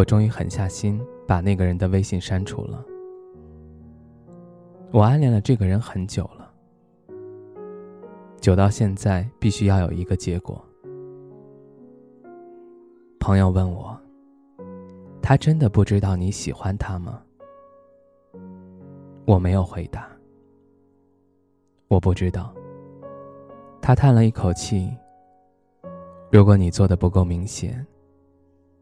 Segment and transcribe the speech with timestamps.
[0.00, 2.82] 我终于狠下心把那个人的微信删除了。
[4.92, 6.50] 我暗恋了这个人很久了，
[8.40, 10.64] 久到现在必须要有一个结果。
[13.18, 13.94] 朋友问我
[15.20, 17.20] ：“他真的不知道你喜欢他吗？”
[19.28, 20.08] 我没有回答。
[21.88, 22.54] 我不知道。
[23.82, 24.90] 他叹了一口气。
[26.32, 27.86] 如果你做的不够明显，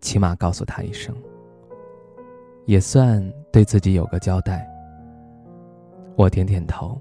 [0.00, 1.14] 起码告诉他一声，
[2.66, 4.68] 也算对自己有个交代。
[6.16, 7.00] 我点点头。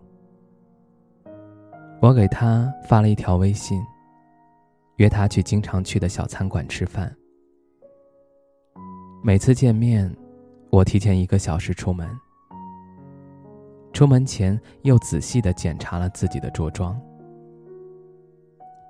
[2.00, 3.82] 我给他发了一条微信，
[4.98, 7.12] 约他去经常去的小餐馆吃饭。
[9.24, 10.16] 每次见面，
[10.70, 12.08] 我提前一个小时出门。
[13.92, 17.00] 出门前又仔细的检查了自己的着装。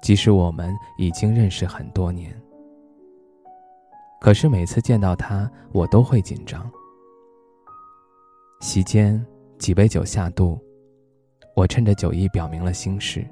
[0.02, 2.38] 即使我们已经认识很多年，
[4.20, 6.70] 可是每次见到他，我都会紧张。
[8.60, 9.24] 席间
[9.60, 10.60] 几杯酒下肚，
[11.56, 13.26] 我趁着酒意表明了心事。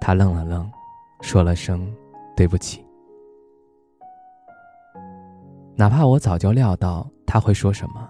[0.00, 0.70] 他愣了愣，
[1.20, 1.92] 说了声
[2.36, 2.84] 对不起。
[5.74, 8.08] 哪怕我早就料到他会说什么，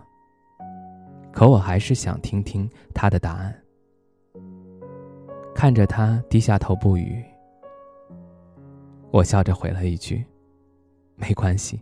[1.33, 3.55] 可我还是想听听他的答案。
[5.55, 7.25] 看着他低下头不语，
[9.11, 10.22] 我笑着回了一句
[11.17, 11.81] ：“没关系，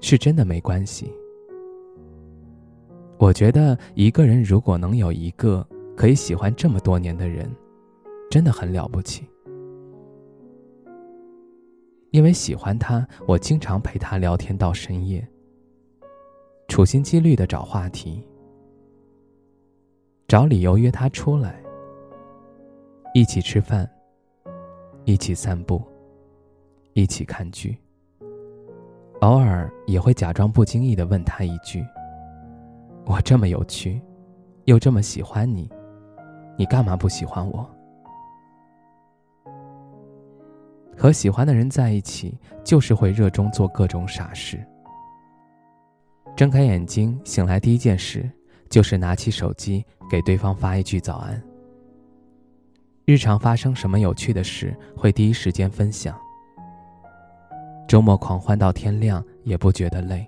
[0.00, 1.12] 是真的没关系。”
[3.18, 5.64] 我觉得一个人如果能有一个
[5.96, 7.48] 可以喜欢这么多年的人，
[8.30, 9.24] 真的很了不起。
[12.10, 15.26] 因为喜欢他，我经常陪他聊天到深夜，
[16.68, 18.22] 处心积虑的找话题，
[20.26, 21.62] 找理由约他出来。
[23.14, 23.88] 一起吃饭，
[25.04, 25.80] 一起散步，
[26.94, 27.78] 一起看剧。
[29.20, 31.84] 偶尔也会假装不经意的问他一句
[33.06, 34.02] ：“我这么有趣，
[34.64, 35.70] 又这么喜欢你，
[36.58, 37.68] 你干嘛不喜欢我？”
[40.96, 44.64] 和喜欢的人在一起，就是会热衷做各种傻事。
[46.36, 48.28] 睁开眼睛，醒来第一件事，
[48.68, 51.42] 就是拿起手机给对方发一句早安。
[53.04, 56.18] 日常发生什么有趣的事，会第一时间分享。
[57.86, 60.26] 周末狂欢到天亮也不觉得累。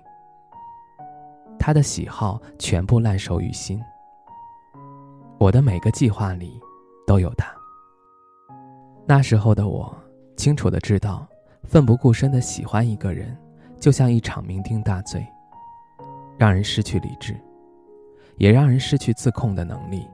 [1.57, 3.81] 他的喜好全部烂熟于心。
[5.39, 6.59] 我的每个计划里
[7.07, 7.51] 都有他。
[9.07, 9.95] 那时候的我，
[10.37, 11.27] 清楚的知道，
[11.63, 13.35] 奋不顾身的喜欢一个人，
[13.79, 15.25] 就像一场酩酊大醉，
[16.37, 17.35] 让人失去理智，
[18.37, 20.07] 也让人失去自控的能力。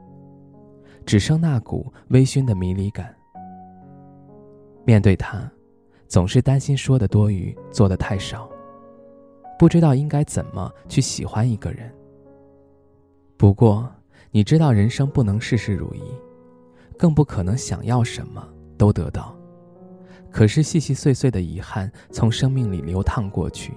[1.06, 3.14] 只剩那股微醺的迷离感。
[4.86, 5.50] 面对他，
[6.12, 8.52] 总是担心说的多余，做的太少，
[9.58, 11.90] 不知道应该怎么去喜欢一个人。
[13.38, 13.90] 不过，
[14.30, 16.02] 你知道人生不能事事如意，
[16.98, 18.46] 更不可能想要什么
[18.78, 19.34] 都得到。
[20.30, 23.74] 可是细细碎碎的遗憾从生命里流淌过去。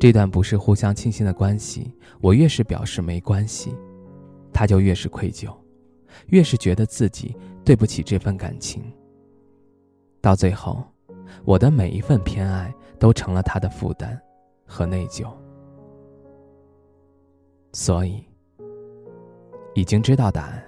[0.00, 1.88] 这段不是互相倾心的关系，
[2.20, 3.72] 我越是表示没关系。
[4.52, 5.56] 他就越是愧疚，
[6.30, 8.82] 越是觉得自己对不起这份感情。
[10.20, 10.82] 到最后，
[11.44, 14.20] 我的每一份偏爱都成了他的负担
[14.66, 15.26] 和内疚。
[17.72, 18.24] 所以，
[19.74, 20.62] 已经知道答案，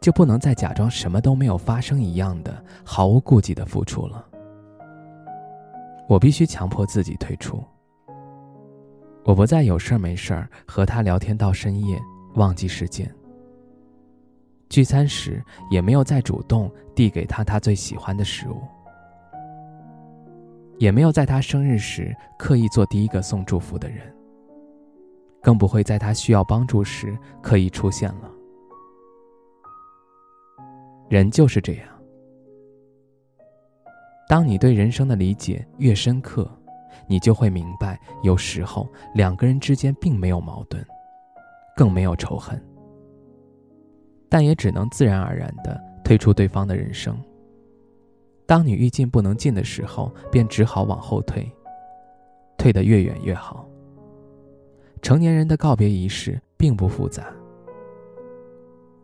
[0.00, 4.26] 就不能再假装什么都没有发生一样的毫无顾忌的付出了。
[6.08, 7.62] 我必须强迫自己退出。
[9.24, 11.98] 我不再有事儿没事儿和他聊天到深夜。
[12.34, 13.08] 忘记时间。
[14.74, 15.40] 聚餐时
[15.70, 18.60] 也没有再主动递给他他最喜欢的食物，
[20.78, 24.12] 也没有在他生日时刻意做第一个送祝福的人，
[25.40, 28.28] 更不会在他需要帮助时刻意出现了。
[31.08, 31.86] 人就是这样，
[34.28, 36.50] 当你对人生的理解越深刻，
[37.06, 40.84] 你就会明白，有时候两个人之间并没有矛盾。
[41.76, 42.60] 更没有仇恨，
[44.34, 47.16] 但也只能自然而然的退出对方的人生，
[48.46, 51.48] 当你欲进不能进的时候，便只好往后退，
[52.58, 53.64] 退得越远越好。
[55.00, 57.32] 成年人的告别仪式并不复杂。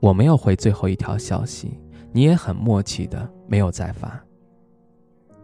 [0.01, 1.79] 我没有回最后一条消息，
[2.11, 4.21] 你也很默契的没有再发，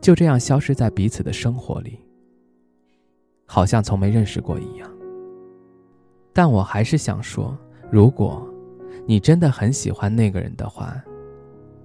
[0.01, 2.05] 就这样消失在彼此的生活里，
[3.47, 4.91] 好像从没认识过一样。
[6.33, 7.57] 但我还是想说，
[7.89, 8.45] 如果，
[9.05, 11.03] 你真的很喜欢那个人的话，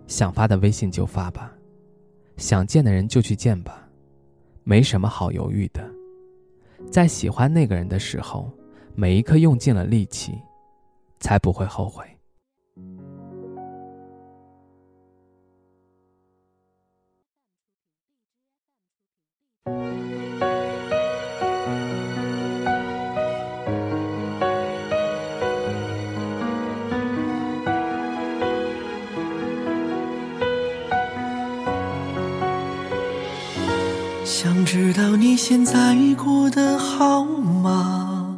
[0.07, 1.51] 想发的微信就发吧。
[2.37, 3.87] 想见的人就去见吧，
[4.63, 5.87] 没什么好犹豫的。
[6.89, 8.51] 在喜欢那个人的时候，
[8.95, 10.33] 每一刻用尽了力气，
[11.19, 12.03] 才不会后悔。
[35.01, 38.37] 道你现在过得好吗？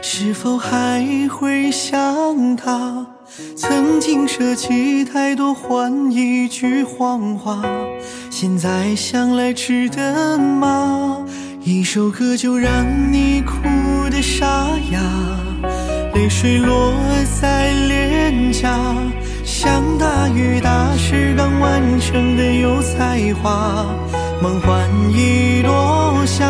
[0.00, 3.04] 是否还会想他？
[3.56, 7.60] 曾经舍弃太多换一句谎话，
[8.30, 11.18] 现在想来值得吗？
[11.64, 13.58] 一首歌就让你哭
[14.08, 15.00] 得沙哑，
[16.14, 16.92] 泪水落
[17.40, 18.94] 在脸颊，
[19.44, 23.84] 像大雨打湿刚完成的油菜花。
[24.40, 26.46] 梦幻已落下，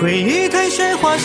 [0.00, 1.16] 回忆太喧哗，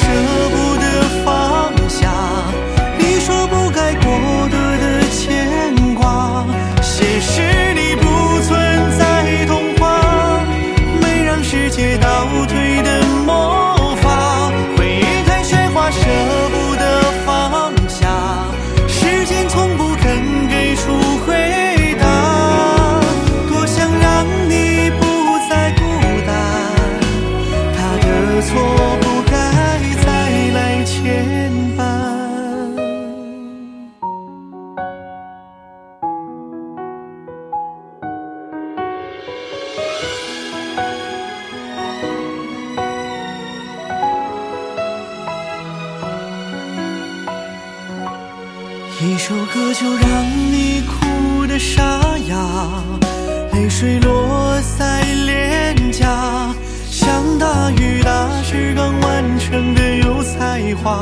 [53.53, 56.53] 泪水落在脸颊，
[56.89, 60.99] 像大雨打湿刚完成的油菜花，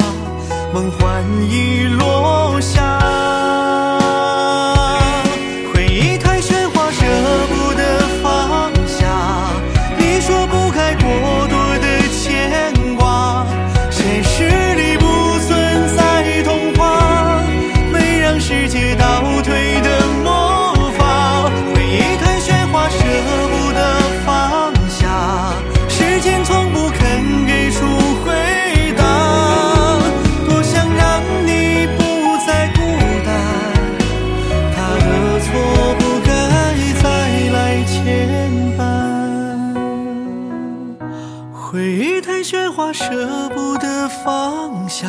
[0.74, 3.25] 梦幻已落下。
[43.36, 45.08] 舍不得放下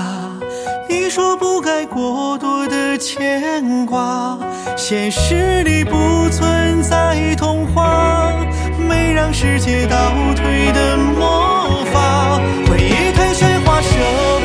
[0.89, 4.37] 你说不该过多的牵挂
[4.77, 8.33] 现实里不存在童话
[8.79, 9.97] 没让世界倒
[10.35, 12.41] 退的魔法。
[12.69, 14.36] 回忆太喧哗舍